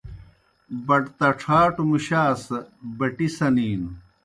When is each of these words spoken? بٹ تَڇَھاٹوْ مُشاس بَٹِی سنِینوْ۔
بٹ 0.87 1.03
تَڇَھاٹوْ 1.17 1.83
مُشاس 1.91 2.41
بَٹِی 2.97 3.27
سنِینوْ۔ 3.37 3.89